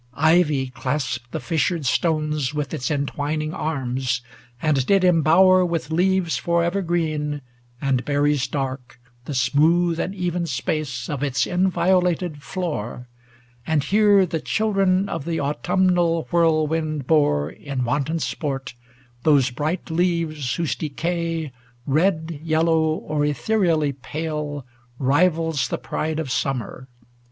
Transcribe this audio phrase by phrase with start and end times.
[0.15, 4.23] Ivy clasped The fissured stones with its entwining arms,
[4.59, 7.43] And did embower with leaves forever green
[7.81, 13.09] 580 And berries dark the smooth and even space Of its inviolated floor;
[13.67, 18.73] and here The children of the autumnal whirlwind bore In wanton sport
[19.21, 21.51] those bright leaves whose decay,
[21.85, 24.65] Red, yellow, or ethereally pale,
[24.97, 26.87] Rivals the pride of summer.